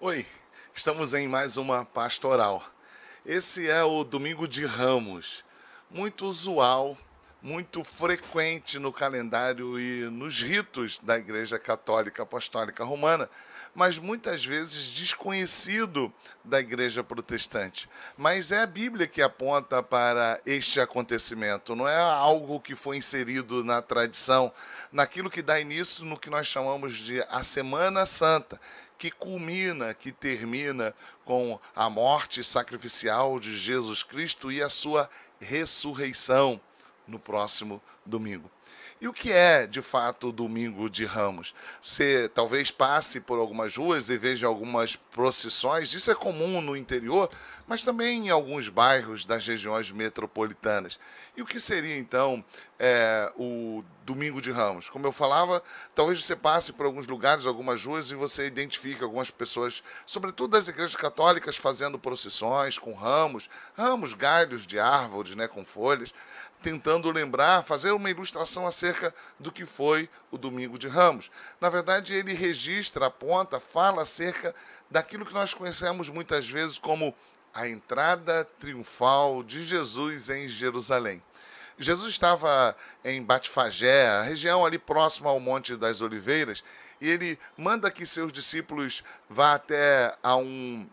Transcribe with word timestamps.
Oi, 0.00 0.26
estamos 0.74 1.14
em 1.14 1.28
mais 1.28 1.56
uma 1.56 1.84
pastoral. 1.84 2.62
Esse 3.24 3.70
é 3.70 3.82
o 3.84 4.02
Domingo 4.02 4.46
de 4.48 4.66
Ramos, 4.66 5.44
muito 5.88 6.26
usual, 6.26 6.98
muito 7.44 7.84
frequente 7.84 8.78
no 8.78 8.90
calendário 8.90 9.78
e 9.78 10.04
nos 10.04 10.40
ritos 10.40 10.98
da 10.98 11.18
Igreja 11.18 11.58
Católica 11.58 12.22
Apostólica 12.22 12.82
Romana, 12.82 13.28
mas 13.74 13.98
muitas 13.98 14.42
vezes 14.42 14.88
desconhecido 14.88 16.10
da 16.42 16.58
Igreja 16.58 17.04
Protestante. 17.04 17.86
Mas 18.16 18.50
é 18.50 18.62
a 18.62 18.66
Bíblia 18.66 19.06
que 19.06 19.20
aponta 19.20 19.82
para 19.82 20.40
este 20.46 20.80
acontecimento, 20.80 21.76
não 21.76 21.86
é 21.86 22.00
algo 22.00 22.58
que 22.58 22.74
foi 22.74 22.96
inserido 22.96 23.62
na 23.62 23.82
tradição, 23.82 24.50
naquilo 24.90 25.28
que 25.28 25.42
dá 25.42 25.60
início 25.60 26.02
no 26.06 26.18
que 26.18 26.30
nós 26.30 26.46
chamamos 26.46 26.94
de 26.94 27.20
a 27.28 27.42
Semana 27.42 28.06
Santa 28.06 28.58
que 28.96 29.10
culmina, 29.10 29.92
que 29.92 30.10
termina 30.10 30.94
com 31.26 31.60
a 31.76 31.90
morte 31.90 32.42
sacrificial 32.42 33.38
de 33.38 33.54
Jesus 33.54 34.02
Cristo 34.02 34.50
e 34.50 34.62
a 34.62 34.70
sua 34.70 35.10
ressurreição 35.38 36.58
no 37.06 37.18
próximo 37.18 37.82
domingo. 38.04 38.50
E 39.00 39.08
o 39.08 39.12
que 39.12 39.32
é, 39.32 39.66
de 39.66 39.82
fato, 39.82 40.28
o 40.28 40.32
Domingo 40.32 40.88
de 40.88 41.04
Ramos? 41.04 41.54
Você 41.82 42.30
talvez 42.32 42.70
passe 42.70 43.20
por 43.20 43.38
algumas 43.38 43.76
ruas 43.76 44.08
e 44.08 44.16
veja 44.16 44.46
algumas 44.46 44.96
procissões, 44.96 45.92
isso 45.92 46.10
é 46.10 46.14
comum 46.14 46.60
no 46.60 46.76
interior, 46.76 47.28
mas 47.66 47.82
também 47.82 48.28
em 48.28 48.30
alguns 48.30 48.68
bairros 48.68 49.24
das 49.24 49.46
regiões 49.46 49.90
metropolitanas. 49.90 50.98
E 51.36 51.42
o 51.42 51.46
que 51.46 51.58
seria, 51.58 51.98
então, 51.98 52.42
é, 52.78 53.32
o 53.36 53.84
Domingo 54.04 54.40
de 54.40 54.50
Ramos? 54.50 54.88
Como 54.88 55.06
eu 55.06 55.12
falava, 55.12 55.62
talvez 55.94 56.24
você 56.24 56.36
passe 56.36 56.72
por 56.72 56.86
alguns 56.86 57.06
lugares, 57.06 57.46
algumas 57.46 57.84
ruas, 57.84 58.10
e 58.10 58.14
você 58.14 58.46
identifique 58.46 59.02
algumas 59.02 59.30
pessoas, 59.30 59.82
sobretudo 60.06 60.52
das 60.52 60.68
igrejas 60.68 60.96
católicas, 60.96 61.56
fazendo 61.56 61.98
procissões 61.98 62.78
com 62.78 62.94
ramos, 62.94 63.50
ramos, 63.76 64.14
galhos 64.14 64.66
de 64.66 64.78
árvores, 64.78 65.34
né, 65.34 65.48
com 65.48 65.64
folhas, 65.64 66.14
tentando 66.64 67.10
lembrar, 67.10 67.62
fazer 67.62 67.90
uma 67.90 68.08
ilustração 68.08 68.66
acerca 68.66 69.14
do 69.38 69.52
que 69.52 69.66
foi 69.66 70.08
o 70.30 70.38
Domingo 70.38 70.78
de 70.78 70.88
Ramos. 70.88 71.30
Na 71.60 71.68
verdade, 71.68 72.14
ele 72.14 72.32
registra, 72.32 73.04
aponta, 73.04 73.60
fala 73.60 74.00
acerca 74.00 74.54
daquilo 74.90 75.26
que 75.26 75.34
nós 75.34 75.52
conhecemos 75.52 76.08
muitas 76.08 76.48
vezes 76.48 76.78
como 76.78 77.14
a 77.52 77.68
entrada 77.68 78.48
triunfal 78.58 79.42
de 79.42 79.62
Jesus 79.62 80.30
em 80.30 80.48
Jerusalém. 80.48 81.22
Jesus 81.78 82.08
estava 82.08 82.74
em 83.04 83.22
Batfagé, 83.22 84.08
a 84.08 84.22
região 84.22 84.64
ali 84.64 84.78
próxima 84.78 85.28
ao 85.28 85.38
Monte 85.38 85.76
das 85.76 86.00
Oliveiras, 86.00 86.64
e 86.98 87.10
ele 87.10 87.38
manda 87.58 87.90
que 87.90 88.06
seus 88.06 88.32
discípulos 88.32 89.04
vá 89.28 89.52
até 89.52 90.16
a 90.22 90.34
um 90.34 90.88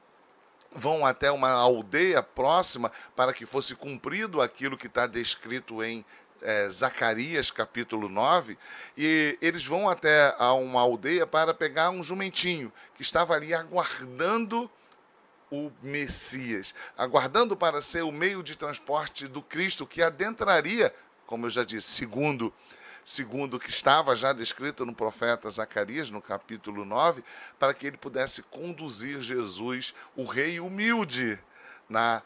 vão 0.72 1.06
até 1.06 1.32
uma 1.32 1.50
aldeia 1.50 2.24
próxima 2.24 2.92
para 3.16 3.34
que 3.34 3.46
fosse 3.46 3.76
cumprido 3.76 4.42
aquilo 4.42 4.78
que 4.78 4.88
está 4.88 5.06
descrito 5.06 5.84
em 5.84 6.06
é, 6.42 6.68
Zacarias 6.70 7.52
capítulo 7.52 8.10
9, 8.10 8.58
e 8.98 9.38
eles 9.42 9.64
vão 9.66 9.90
até 9.90 10.36
a 10.38 10.54
uma 10.54 10.82
aldeia 10.82 11.28
para 11.28 11.54
pegar 11.54 11.92
um 11.92 12.02
jumentinho 12.02 12.72
que 12.96 13.02
estava 13.02 13.36
ali 13.36 13.54
aguardando 13.54 14.70
o 15.52 15.72
Messias, 15.84 16.74
aguardando 16.98 17.56
para 17.56 17.82
ser 17.82 18.04
o 18.04 18.12
meio 18.12 18.42
de 18.42 18.56
transporte 18.56 19.28
do 19.28 19.42
Cristo 19.42 19.86
que 19.86 20.02
adentraria, 20.02 20.94
como 21.28 21.46
eu 21.46 21.50
já 21.50 21.64
disse, 21.64 21.90
segundo 21.90 22.54
segundo 23.04 23.56
o 23.56 23.60
que 23.60 23.70
estava 23.70 24.16
já 24.16 24.34
descrito 24.34 24.86
no 24.86 24.94
profeta 24.94 25.50
Zacarias, 25.50 26.10
no 26.10 26.22
capítulo 26.22 26.86
9, 26.86 27.24
para 27.60 27.74
que 27.74 27.88
ele 27.88 27.98
pudesse 27.98 28.44
conduzir 28.44 29.22
Jesus, 29.22 29.94
o 30.16 30.24
rei 30.24 30.60
humilde, 30.60 31.40
na 31.90 32.22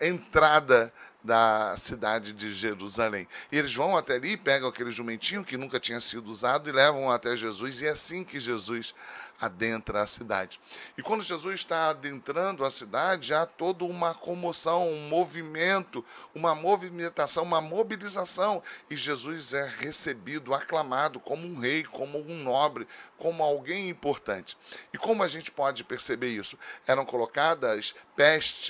entrada 0.00 0.92
da 1.24 1.74
cidade 1.78 2.34
de 2.34 2.52
Jerusalém. 2.52 3.26
E 3.50 3.56
eles 3.56 3.74
vão 3.74 3.96
até 3.96 4.16
ali, 4.16 4.36
pegam 4.36 4.68
aquele 4.68 4.90
jumentinho 4.90 5.42
que 5.42 5.56
nunca 5.56 5.80
tinha 5.80 5.98
sido 5.98 6.30
usado 6.30 6.68
e 6.68 6.72
levam 6.72 7.10
até 7.10 7.34
Jesus, 7.34 7.80
e 7.80 7.86
é 7.86 7.90
assim 7.90 8.22
que 8.22 8.38
Jesus 8.38 8.94
adentra 9.40 10.02
a 10.02 10.06
cidade. 10.06 10.60
E 10.96 11.02
quando 11.02 11.22
Jesus 11.22 11.54
está 11.54 11.90
adentrando 11.90 12.64
a 12.64 12.70
cidade, 12.70 13.34
há 13.34 13.44
toda 13.44 13.84
uma 13.84 14.14
comoção, 14.14 14.88
um 14.88 15.08
movimento, 15.08 16.04
uma 16.34 16.54
movimentação, 16.54 17.42
uma 17.42 17.60
mobilização, 17.60 18.62
e 18.88 18.96
Jesus 18.96 19.52
é 19.52 19.66
recebido, 19.66 20.54
aclamado 20.54 21.18
como 21.18 21.46
um 21.46 21.58
rei, 21.58 21.84
como 21.84 22.18
um 22.18 22.42
nobre, 22.42 22.86
como 23.18 23.42
alguém 23.42 23.88
importante. 23.88 24.56
E 24.92 24.98
como 24.98 25.22
a 25.22 25.28
gente 25.28 25.50
pode 25.50 25.82
perceber 25.84 26.28
isso? 26.28 26.58
Eram 26.86 27.04
colocadas 27.04 27.94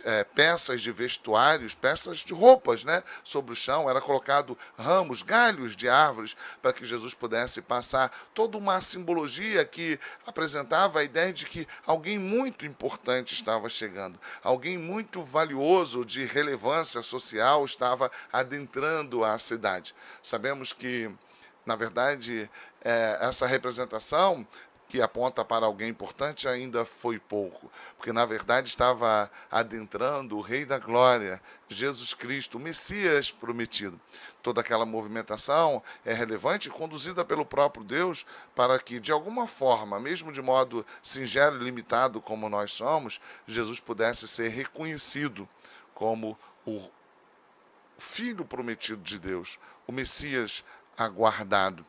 é, 0.04 0.25
peças 0.25 0.81
de 0.81 0.91
vestuários, 0.91 1.75
peças 1.75 2.19
de 2.19 2.32
roupas, 2.44 2.84
né, 2.84 3.03
sobre 3.22 3.53
o 3.53 3.56
chão, 3.56 3.88
era 3.88 4.03
colocado 4.03 4.56
ramos, 4.77 5.22
galhos 5.22 5.75
de 5.75 5.88
árvores 5.88 6.37
para 6.60 6.75
que 6.75 6.84
Jesus 6.84 7.15
pudesse 7.15 7.62
passar 7.62 8.15
toda 8.34 8.59
uma 8.59 8.82
simbologia 8.82 9.65
que 9.65 9.99
apresentava 10.27 11.00
a 11.00 11.05
ideia 11.05 11.32
de 11.32 11.47
que 11.47 11.66
alguém 11.87 12.19
muito 12.19 12.66
importante 12.66 13.32
estava 13.32 13.66
chegando, 13.71 14.21
alguém 14.43 14.77
muito 14.77 15.22
valioso 15.22 16.05
de 16.05 16.27
relevância 16.27 17.00
social 17.00 17.65
estava 17.65 18.10
adentrando 18.31 19.25
a 19.25 19.38
cidade. 19.38 19.94
Sabemos 20.22 20.71
que, 20.71 21.11
na 21.65 21.76
verdade, 21.76 22.50
é, 22.82 23.16
essa 23.22 23.47
representação 23.47 24.47
que 24.94 25.03
aponta 25.03 25.44
para 25.44 25.66
alguém 25.66 25.88
importante 25.88 26.47
ainda 26.47 26.84
foi 26.84 27.19
pouco, 27.19 27.69
porque 27.97 28.12
na 28.12 28.25
verdade 28.25 28.69
estava 28.69 29.28
adentrando 29.50 30.37
o 30.37 30.41
Rei 30.41 30.65
da 30.65 30.78
Glória, 30.78 31.43
Jesus 31.69 32.15
Cristo, 32.15 32.59
o 32.59 32.60
Messias 32.60 33.32
prometido. 33.32 34.00
Toda 34.41 34.60
aquela 34.60 34.87
movimentação 34.87 35.82
é 36.05 36.12
relevante 36.12 36.69
e 36.69 36.71
conduzida 36.71 37.25
pelo 37.25 37.44
próprio 37.44 37.82
Deus 37.82 38.25
para 38.55 38.78
que, 38.78 39.00
de 39.00 39.10
alguma 39.10 39.49
forma, 39.49 39.99
mesmo 39.99 40.31
de 40.31 40.41
modo 40.41 40.87
singelo 41.03 41.61
e 41.61 41.65
limitado 41.65 42.21
como 42.21 42.49
nós 42.49 42.71
somos, 42.71 43.21
Jesus 43.49 43.81
pudesse 43.81 44.28
ser 44.28 44.50
reconhecido 44.50 45.49
como 45.93 46.38
o 46.65 46.88
Filho 47.99 48.44
prometido 48.44 49.03
de 49.03 49.19
Deus, 49.19 49.59
o 49.88 49.93
Messias 49.93 50.65
aguardado. 50.97 51.84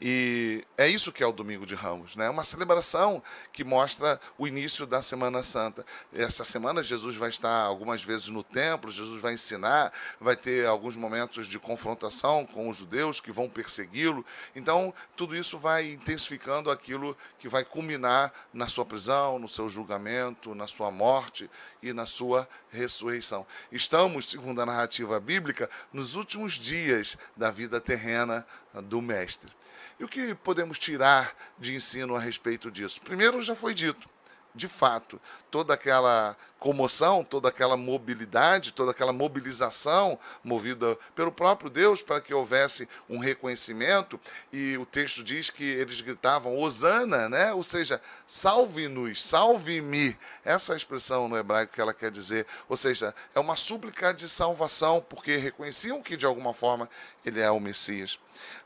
E 0.00 0.64
é 0.76 0.88
isso 0.88 1.12
que 1.12 1.22
é 1.22 1.26
o 1.26 1.32
Domingo 1.32 1.66
de 1.66 1.74
Ramos, 1.74 2.16
né? 2.16 2.28
Uma 2.28 2.44
celebração 2.44 3.22
que 3.52 3.64
mostra 3.64 4.20
o 4.36 4.46
início 4.46 4.86
da 4.86 5.02
Semana 5.02 5.42
Santa. 5.42 5.84
Essa 6.12 6.44
semana 6.44 6.82
Jesus 6.82 7.16
vai 7.16 7.30
estar 7.30 7.62
algumas 7.62 8.02
vezes 8.02 8.28
no 8.28 8.42
templo, 8.42 8.90
Jesus 8.90 9.20
vai 9.20 9.34
ensinar, 9.34 9.92
vai 10.20 10.36
ter 10.36 10.66
alguns 10.66 10.96
momentos 10.96 11.46
de 11.46 11.58
confrontação 11.58 12.46
com 12.46 12.68
os 12.68 12.76
judeus 12.76 13.20
que 13.20 13.32
vão 13.32 13.48
persegui-lo. 13.48 14.24
Então, 14.54 14.92
tudo 15.16 15.36
isso 15.36 15.58
vai 15.58 15.92
intensificando 15.92 16.70
aquilo 16.70 17.16
que 17.38 17.48
vai 17.48 17.64
culminar 17.64 18.32
na 18.52 18.66
sua 18.66 18.84
prisão, 18.84 19.38
no 19.38 19.48
seu 19.48 19.68
julgamento, 19.68 20.54
na 20.54 20.66
sua 20.66 20.90
morte 20.90 21.50
e 21.82 21.92
na 21.92 22.06
sua 22.06 22.48
ressurreição. 22.70 23.46
Estamos, 23.70 24.28
segundo 24.28 24.60
a 24.60 24.66
narrativa 24.66 25.18
bíblica, 25.20 25.70
nos 25.92 26.14
últimos 26.14 26.54
dias 26.54 27.16
da 27.36 27.50
vida 27.50 27.80
terrena 27.80 28.46
do 28.84 29.00
Mestre. 29.00 29.57
E 29.98 30.04
o 30.04 30.08
que 30.08 30.34
podemos 30.34 30.78
tirar 30.78 31.34
de 31.58 31.74
ensino 31.74 32.14
a 32.14 32.20
respeito 32.20 32.70
disso? 32.70 33.00
Primeiro, 33.00 33.42
já 33.42 33.56
foi 33.56 33.74
dito, 33.74 34.08
de 34.54 34.68
fato, 34.68 35.20
toda 35.50 35.74
aquela 35.74 36.36
comoção, 36.58 37.22
toda 37.22 37.48
aquela 37.48 37.76
mobilidade, 37.76 38.72
toda 38.72 38.90
aquela 38.90 39.12
mobilização 39.12 40.18
movida 40.42 40.98
pelo 41.14 41.30
próprio 41.30 41.70
Deus 41.70 42.02
para 42.02 42.20
que 42.20 42.34
houvesse 42.34 42.88
um 43.08 43.18
reconhecimento, 43.18 44.20
e 44.52 44.76
o 44.76 44.84
texto 44.84 45.22
diz 45.22 45.50
que 45.50 45.64
eles 45.64 46.00
gritavam 46.00 46.58
Osana, 46.58 47.28
né? 47.28 47.52
ou 47.52 47.62
seja, 47.62 48.00
salve-nos, 48.26 49.22
salve-me. 49.22 50.18
Essa 50.44 50.72
é 50.72 50.76
expressão 50.76 51.28
no 51.28 51.36
hebraico 51.36 51.72
que 51.72 51.80
ela 51.80 51.94
quer 51.94 52.10
dizer, 52.10 52.46
ou 52.68 52.76
seja, 52.76 53.14
é 53.34 53.40
uma 53.40 53.54
súplica 53.54 54.12
de 54.12 54.28
salvação, 54.28 55.04
porque 55.08 55.36
reconheciam 55.36 56.02
que 56.02 56.16
de 56.16 56.26
alguma 56.26 56.52
forma 56.52 56.90
ele 57.24 57.40
é 57.40 57.50
o 57.50 57.60
Messias. 57.60 58.18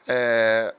É, 0.06 0.74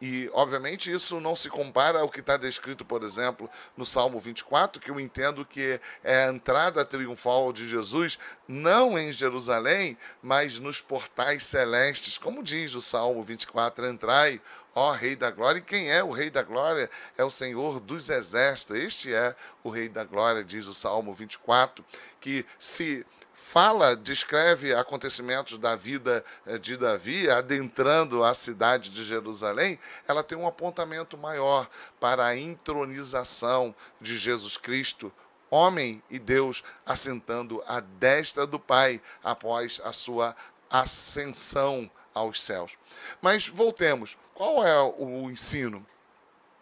e, 0.00 0.30
obviamente, 0.34 0.92
isso 0.92 1.18
não 1.20 1.34
se 1.34 1.48
compara 1.48 2.00
ao 2.00 2.10
que 2.10 2.20
está 2.20 2.36
descrito, 2.36 2.84
por 2.84 3.02
exemplo, 3.02 3.48
no 3.74 3.86
Salmo 3.86 4.20
24, 4.20 4.80
que 4.80 4.90
eu 4.90 5.00
entendo 5.00 5.44
que 5.44 5.80
é 6.04 6.24
a 6.24 6.28
entrada 6.28 6.84
triunfal 6.84 7.50
de 7.50 7.66
Jesus, 7.66 8.18
não 8.46 8.98
em 8.98 9.10
Jerusalém, 9.10 9.96
mas 10.22 10.58
nos 10.58 10.82
portais 10.82 11.44
celestes. 11.44 12.18
Como 12.18 12.42
diz 12.42 12.74
o 12.74 12.82
Salmo 12.82 13.22
24, 13.22 13.86
entrai, 13.86 14.38
ó 14.74 14.92
Rei 14.92 15.16
da 15.16 15.30
Glória. 15.30 15.60
E 15.60 15.62
quem 15.62 15.90
é 15.90 16.04
o 16.04 16.10
Rei 16.10 16.28
da 16.28 16.42
Glória? 16.42 16.90
É 17.16 17.24
o 17.24 17.30
Senhor 17.30 17.80
dos 17.80 18.10
Exércitos. 18.10 18.76
Este 18.76 19.14
é 19.14 19.34
o 19.64 19.70
Rei 19.70 19.88
da 19.88 20.04
Glória, 20.04 20.44
diz 20.44 20.66
o 20.66 20.74
Salmo 20.74 21.14
24, 21.14 21.82
que 22.20 22.44
se 22.58 23.04
fala, 23.36 23.94
descreve 23.94 24.74
acontecimentos 24.74 25.58
da 25.58 25.76
vida 25.76 26.24
eh, 26.46 26.56
de 26.56 26.74
Davi, 26.76 27.28
adentrando 27.28 28.24
a 28.24 28.32
cidade 28.32 28.88
de 28.88 29.04
Jerusalém, 29.04 29.78
ela 30.08 30.24
tem 30.24 30.36
um 30.36 30.48
apontamento 30.48 31.18
maior 31.18 31.68
para 32.00 32.24
a 32.24 32.36
intronização 32.36 33.74
de 34.00 34.16
Jesus 34.16 34.56
Cristo, 34.56 35.12
homem 35.50 36.02
e 36.10 36.18
Deus, 36.18 36.64
assentando 36.84 37.62
à 37.66 37.78
destra 37.78 38.46
do 38.46 38.58
Pai 38.58 39.02
após 39.22 39.82
a 39.84 39.92
sua 39.92 40.34
ascensão 40.70 41.88
aos 42.14 42.40
céus. 42.40 42.76
Mas 43.20 43.46
voltemos. 43.46 44.16
Qual 44.34 44.66
é 44.66 44.80
o 44.80 45.30
ensino? 45.30 45.86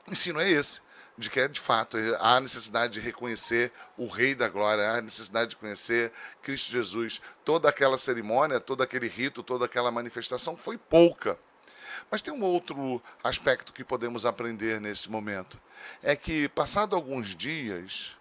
O 0.06 0.12
ensino 0.12 0.40
é 0.40 0.50
esse 0.50 0.83
de 1.16 1.30
que, 1.30 1.46
de 1.48 1.60
fato, 1.60 1.96
há 2.18 2.40
necessidade 2.40 2.94
de 2.94 3.00
reconhecer 3.00 3.72
o 3.96 4.06
Rei 4.06 4.34
da 4.34 4.48
Glória, 4.48 4.90
há 4.90 5.00
necessidade 5.00 5.50
de 5.50 5.56
conhecer 5.56 6.12
Cristo 6.42 6.72
Jesus. 6.72 7.20
Toda 7.44 7.68
aquela 7.68 7.96
cerimônia, 7.96 8.58
todo 8.58 8.82
aquele 8.82 9.06
rito, 9.06 9.42
toda 9.42 9.64
aquela 9.64 9.90
manifestação 9.90 10.56
foi 10.56 10.76
pouca. 10.76 11.38
Mas 12.10 12.20
tem 12.20 12.34
um 12.34 12.42
outro 12.42 13.02
aspecto 13.22 13.72
que 13.72 13.84
podemos 13.84 14.26
aprender 14.26 14.80
nesse 14.80 15.10
momento. 15.10 15.60
É 16.02 16.16
que, 16.16 16.48
passado 16.48 16.96
alguns 16.96 17.34
dias, 17.34 18.16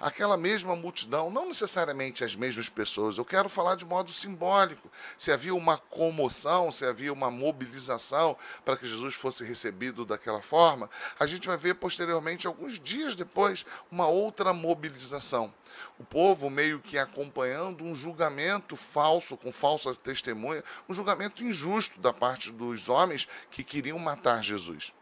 aquela 0.00 0.36
mesma 0.36 0.74
multidão, 0.74 1.30
não 1.30 1.46
necessariamente 1.46 2.24
as 2.24 2.34
mesmas 2.34 2.68
pessoas, 2.68 3.16
eu 3.16 3.24
quero 3.24 3.48
falar 3.48 3.76
de 3.76 3.84
modo 3.84 4.12
simbólico. 4.12 4.90
Se 5.16 5.30
havia 5.30 5.54
uma 5.54 5.78
comoção, 5.78 6.70
se 6.72 6.84
havia 6.84 7.12
uma 7.12 7.30
mobilização 7.30 8.36
para 8.64 8.76
que 8.76 8.86
Jesus 8.86 9.14
fosse 9.14 9.44
recebido 9.44 10.04
daquela 10.04 10.42
forma, 10.42 10.90
a 11.18 11.26
gente 11.26 11.46
vai 11.46 11.56
ver 11.56 11.74
posteriormente, 11.74 12.46
alguns 12.46 12.78
dias 12.78 13.14
depois, 13.14 13.64
uma 13.90 14.06
outra 14.06 14.52
mobilização. 14.52 15.52
O 15.98 16.04
povo 16.04 16.50
meio 16.50 16.80
que 16.80 16.98
acompanhando 16.98 17.84
um 17.84 17.94
julgamento 17.94 18.76
falso, 18.76 19.36
com 19.36 19.50
falsa 19.50 19.94
testemunha, 19.94 20.62
um 20.88 20.94
julgamento 20.94 21.42
injusto 21.42 22.00
da 22.00 22.12
parte 22.12 22.50
dos 22.50 22.88
homens 22.88 23.28
que 23.50 23.64
queriam 23.64 23.98
matar 23.98 24.42
Jesus. 24.42 24.92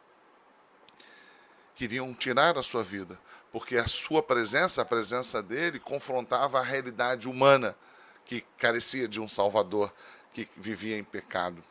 Queriam 1.74 2.12
tirar 2.14 2.56
a 2.58 2.62
sua 2.62 2.82
vida 2.82 3.18
porque 3.52 3.76
a 3.76 3.87
sua 3.87 4.22
presença, 4.22 4.82
a 4.82 4.84
presença 4.84 5.43
dele, 5.43 5.78
confrontava 5.78 6.58
a 6.58 6.62
realidade 6.62 7.28
humana 7.28 7.76
que 8.25 8.44
carecia 8.56 9.06
de 9.06 9.20
um 9.20 9.28
Salvador 9.28 9.93
que 10.32 10.49
vivia 10.56 10.96
em 10.96 11.04
pecado. 11.04 11.62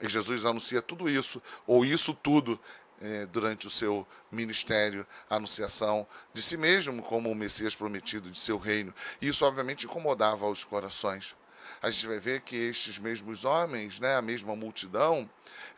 E 0.00 0.08
Jesus 0.08 0.44
anuncia 0.44 0.82
tudo 0.82 1.08
isso, 1.08 1.40
ou 1.66 1.84
isso 1.84 2.12
tudo, 2.12 2.58
eh, 3.00 3.26
durante 3.26 3.66
o 3.66 3.70
seu 3.70 4.06
ministério, 4.30 5.06
a 5.30 5.36
anunciação 5.36 6.06
de 6.32 6.42
si 6.42 6.56
mesmo 6.56 7.02
como 7.02 7.30
o 7.30 7.34
Messias 7.34 7.76
prometido 7.76 8.30
de 8.30 8.38
seu 8.38 8.58
reino. 8.58 8.92
E 9.20 9.28
isso, 9.28 9.44
obviamente, 9.44 9.86
incomodava 9.86 10.48
os 10.48 10.64
corações 10.64 11.36
a 11.80 11.90
gente 11.90 12.06
vai 12.06 12.18
ver 12.18 12.40
que 12.40 12.56
estes 12.56 12.98
mesmos 12.98 13.44
homens, 13.44 14.00
né, 14.00 14.16
a 14.16 14.22
mesma 14.22 14.56
multidão, 14.56 15.28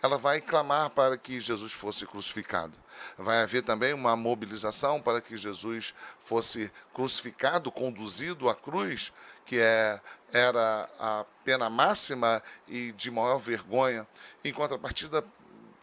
ela 0.02 0.16
vai 0.16 0.40
clamar 0.40 0.90
para 0.90 1.16
que 1.16 1.40
Jesus 1.40 1.72
fosse 1.72 2.06
crucificado. 2.06 2.72
Vai 3.16 3.42
haver 3.42 3.62
também 3.62 3.92
uma 3.92 4.16
mobilização 4.16 5.00
para 5.00 5.20
que 5.20 5.36
Jesus 5.36 5.94
fosse 6.20 6.70
crucificado, 6.92 7.70
conduzido 7.70 8.48
à 8.48 8.54
cruz, 8.54 9.12
que 9.44 9.58
é, 9.58 10.00
era 10.32 10.88
a 10.98 11.24
pena 11.44 11.68
máxima 11.68 12.42
e 12.68 12.92
de 12.92 13.10
maior 13.10 13.38
vergonha, 13.38 14.06
em 14.44 14.52
contrapartida 14.52 15.24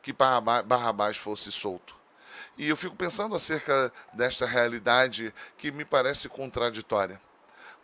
que 0.02 0.14
Barrabás 0.14 1.18
fosse 1.18 1.52
solto. 1.52 1.96
E 2.58 2.70
eu 2.70 2.76
fico 2.76 2.96
pensando 2.96 3.36
acerca 3.36 3.92
desta 4.14 4.46
realidade 4.46 5.34
que 5.58 5.72
me 5.72 5.86
parece 5.86 6.28
contraditória 6.30 7.20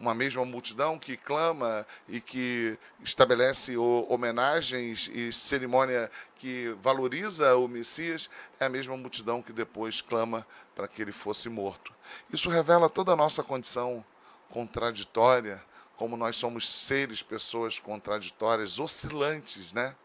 uma 0.03 0.13
mesma 0.13 0.43
multidão 0.43 0.99
que 0.99 1.15
clama 1.15 1.87
e 2.09 2.19
que 2.19 2.77
estabelece 3.01 3.77
homenagens 3.77 5.09
e 5.13 5.31
cerimônia 5.31 6.11
que 6.35 6.75
valoriza 6.81 7.55
o 7.55 7.69
Messias, 7.69 8.29
é 8.59 8.65
a 8.65 8.69
mesma 8.69 8.97
multidão 8.97 9.41
que 9.41 9.53
depois 9.53 10.01
clama 10.01 10.45
para 10.75 10.89
que 10.89 11.01
ele 11.01 11.13
fosse 11.13 11.47
morto. 11.47 11.93
Isso 12.29 12.49
revela 12.49 12.89
toda 12.89 13.13
a 13.13 13.15
nossa 13.15 13.41
condição 13.41 14.03
contraditória, 14.49 15.63
como 15.95 16.17
nós 16.17 16.35
somos 16.35 16.67
seres, 16.67 17.23
pessoas 17.23 17.79
contraditórias, 17.79 18.79
oscilantes, 18.79 19.71
né? 19.71 19.95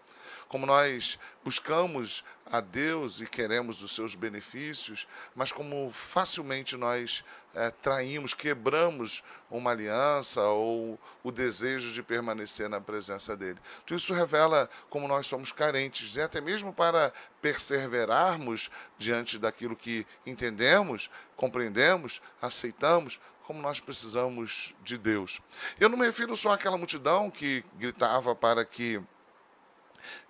Como 0.49 0.67
nós 0.67 1.19
buscamos 1.45 2.25
a 2.47 2.61
Deus 2.61 3.21
e 3.21 3.27
queremos 3.27 3.83
os 3.83 3.95
seus 3.95 4.15
benefícios, 4.15 5.07
mas 5.35 5.53
como 5.53 5.91
facilmente 5.91 6.77
nós 6.77 7.23
é, 7.55 7.71
traímos, 7.71 8.33
quebramos 8.33 9.23
uma 9.51 9.71
aliança 9.71 10.43
ou 10.43 10.99
o 11.23 11.31
desejo 11.31 11.93
de 11.93 12.03
permanecer 12.03 12.69
na 12.69 12.81
presença 12.81 13.37
dele. 13.37 13.59
Tudo 13.85 13.99
isso 13.99 14.15
revela 14.15 14.69
como 14.89 15.07
nós 15.07 15.27
somos 15.27 15.53
carentes, 15.53 16.17
e 16.17 16.21
até 16.21 16.41
mesmo 16.41 16.73
para 16.73 17.13
perseverarmos 17.43 18.71
diante 18.97 19.39
daquilo 19.39 19.77
que 19.77 20.07
entendemos, 20.25 21.11
compreendemos, 21.37 22.23
aceitamos, 22.41 23.21
como 23.45 23.63
nós 23.63 23.81
precisamos 23.81 24.75
de 24.85 24.99
Deus. 24.99 25.41
Eu 25.81 25.89
não 25.89 25.97
me 25.97 26.05
refiro 26.05 26.37
só 26.37 26.53
àquela 26.53 26.77
multidão 26.77 27.31
que 27.31 27.65
gritava 27.79 28.35
para 28.35 28.63
que 28.63 29.03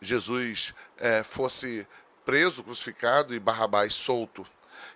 Jesus 0.00 0.74
é, 0.96 1.22
fosse 1.22 1.86
preso, 2.24 2.62
crucificado 2.62 3.34
e 3.34 3.40
Barrabás 3.40 3.94
solto. 3.94 4.46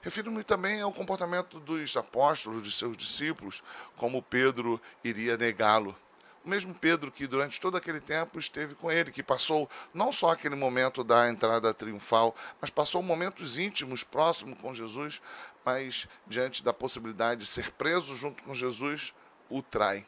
Refiro-me 0.03 0.45
também 0.45 0.81
ao 0.81 0.93
comportamento 0.93 1.59
dos 1.61 1.97
apóstolos, 1.97 2.63
de 2.63 2.71
seus 2.71 2.97
discípulos, 2.97 3.63
como 3.97 4.23
Pedro 4.23 4.81
iria 5.03 5.37
negá-lo. 5.37 5.97
O 6.45 6.49
mesmo 6.49 6.75
Pedro 6.75 7.11
que 7.11 7.27
durante 7.27 7.61
todo 7.61 7.77
aquele 7.77 8.01
tempo 8.01 8.39
esteve 8.39 8.75
com 8.75 8.91
ele, 8.91 9.13
que 9.13 9.23
passou 9.23 9.71
não 9.95 10.13
só 10.13 10.31
aquele 10.31 10.57
momento 10.57 11.05
da 11.05 11.31
entrada 11.31 11.73
triunfal, 11.73 12.35
mas 12.61 12.69
passou 12.69 13.01
momentos 13.01 13.59
íntimos, 13.59 14.03
próximos 14.03 14.59
com 14.59 14.75
Jesus, 14.75 15.23
mas 15.65 16.09
diante 16.27 16.65
da 16.65 16.73
possibilidade 16.73 17.43
de 17.43 17.47
ser 17.47 17.71
preso 17.73 18.17
junto 18.17 18.43
com 18.43 18.55
Jesus, 18.55 19.15
o 19.49 19.63
trai 19.63 20.05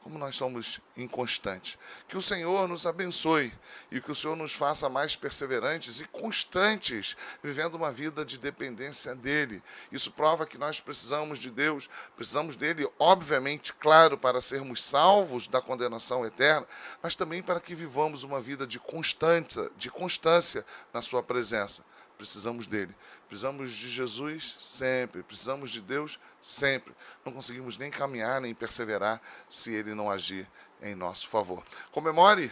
como 0.00 0.18
nós 0.18 0.36
somos 0.36 0.80
inconstantes. 0.96 1.76
Que 2.06 2.16
o 2.16 2.22
Senhor 2.22 2.68
nos 2.68 2.86
abençoe 2.86 3.52
e 3.90 4.00
que 4.00 4.12
o 4.12 4.14
Senhor 4.14 4.36
nos 4.36 4.52
faça 4.52 4.88
mais 4.88 5.16
perseverantes 5.16 6.00
e 6.00 6.04
constantes, 6.04 7.16
vivendo 7.42 7.74
uma 7.74 7.90
vida 7.90 8.24
de 8.24 8.38
dependência 8.38 9.14
dEle. 9.14 9.62
Isso 9.90 10.12
prova 10.12 10.46
que 10.46 10.56
nós 10.56 10.80
precisamos 10.80 11.38
de 11.38 11.50
Deus, 11.50 11.90
precisamos 12.14 12.54
dEle, 12.54 12.88
obviamente, 12.98 13.72
claro, 13.72 14.16
para 14.16 14.40
sermos 14.40 14.82
salvos 14.82 15.48
da 15.48 15.60
condenação 15.60 16.24
eterna, 16.24 16.66
mas 17.02 17.14
também 17.14 17.42
para 17.42 17.60
que 17.60 17.74
vivamos 17.74 18.22
uma 18.22 18.40
vida 18.40 18.66
de 18.66 18.78
constância, 18.78 19.70
de 19.76 19.90
constância 19.90 20.64
na 20.92 21.02
Sua 21.02 21.22
presença. 21.22 21.84
Precisamos 22.16 22.66
dele. 22.66 22.94
Precisamos 23.28 23.72
de 23.72 23.90
Jesus 23.90 24.56
sempre. 24.58 25.22
Precisamos 25.22 25.70
de 25.70 25.80
Deus 25.80 26.18
sempre. 26.40 26.94
Não 27.24 27.32
conseguimos 27.32 27.76
nem 27.76 27.90
caminhar, 27.90 28.40
nem 28.40 28.54
perseverar 28.54 29.20
se 29.48 29.74
ele 29.74 29.94
não 29.94 30.10
agir 30.10 30.48
em 30.80 30.94
nosso 30.94 31.28
favor. 31.28 31.62
Comemore 31.92 32.50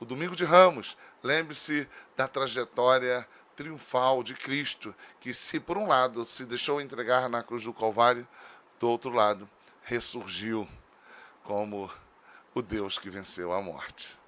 o 0.00 0.04
Domingo 0.04 0.34
de 0.34 0.44
Ramos. 0.44 0.96
Lembre-se 1.22 1.88
da 2.16 2.26
trajetória 2.26 3.26
triunfal 3.54 4.22
de 4.22 4.34
Cristo, 4.34 4.94
que, 5.20 5.32
se 5.34 5.60
por 5.60 5.76
um 5.76 5.86
lado 5.86 6.24
se 6.24 6.44
deixou 6.44 6.80
entregar 6.80 7.28
na 7.28 7.42
cruz 7.42 7.64
do 7.64 7.72
Calvário, 7.72 8.26
do 8.80 8.88
outro 8.88 9.10
lado 9.10 9.48
ressurgiu 9.82 10.66
como 11.44 11.90
o 12.54 12.62
Deus 12.62 12.98
que 12.98 13.10
venceu 13.10 13.52
a 13.52 13.60
morte. 13.60 14.21